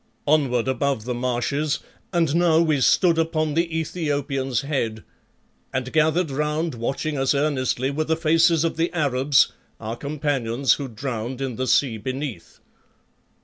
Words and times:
"Onward 0.25 0.67
above 0.67 1.05
the 1.05 1.13
marshes, 1.13 1.77
and 2.11 2.33
now 2.35 2.59
we 2.59 2.81
stood 2.81 3.19
upon 3.19 3.53
the 3.53 3.77
Ethiopian's 3.79 4.61
Head, 4.61 5.03
and 5.71 5.93
gathered 5.93 6.31
round, 6.31 6.73
watching 6.73 7.19
us 7.19 7.35
earnestly, 7.35 7.91
were 7.91 8.05
the 8.05 8.15
faces 8.17 8.63
of 8.63 8.77
the 8.77 8.91
Arabs, 8.93 9.53
our 9.79 9.95
companions 9.95 10.73
who 10.73 10.87
drowned 10.87 11.39
in 11.39 11.55
the 11.55 11.67
sea 11.67 11.97
beneath. 11.99 12.57